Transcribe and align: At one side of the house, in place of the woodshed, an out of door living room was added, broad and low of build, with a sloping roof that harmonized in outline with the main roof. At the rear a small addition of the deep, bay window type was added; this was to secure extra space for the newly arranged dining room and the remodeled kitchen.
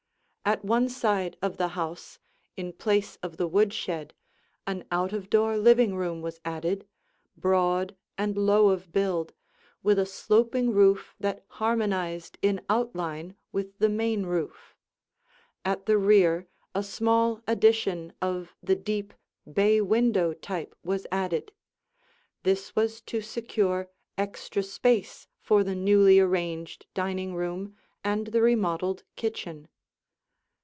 At 0.43 0.65
one 0.65 0.89
side 0.89 1.37
of 1.43 1.57
the 1.57 1.69
house, 1.77 2.17
in 2.57 2.73
place 2.73 3.15
of 3.21 3.37
the 3.37 3.45
woodshed, 3.47 4.15
an 4.65 4.85
out 4.89 5.13
of 5.13 5.29
door 5.29 5.55
living 5.55 5.95
room 5.95 6.23
was 6.23 6.39
added, 6.43 6.87
broad 7.37 7.95
and 8.17 8.35
low 8.35 8.69
of 8.69 8.91
build, 8.91 9.33
with 9.83 9.99
a 9.99 10.05
sloping 10.07 10.71
roof 10.73 11.13
that 11.19 11.45
harmonized 11.47 12.39
in 12.41 12.65
outline 12.69 13.35
with 13.51 13.77
the 13.77 13.87
main 13.87 14.25
roof. 14.25 14.75
At 15.63 15.85
the 15.85 15.99
rear 15.99 16.47
a 16.73 16.81
small 16.81 17.43
addition 17.47 18.11
of 18.19 18.55
the 18.63 18.75
deep, 18.75 19.13
bay 19.49 19.79
window 19.79 20.33
type 20.33 20.73
was 20.83 21.05
added; 21.11 21.51
this 22.41 22.75
was 22.75 22.99
to 23.01 23.21
secure 23.21 23.91
extra 24.17 24.63
space 24.63 25.27
for 25.39 25.63
the 25.63 25.75
newly 25.75 26.19
arranged 26.19 26.87
dining 26.95 27.35
room 27.35 27.77
and 28.03 28.25
the 28.27 28.41
remodeled 28.41 29.03
kitchen. 29.15 29.67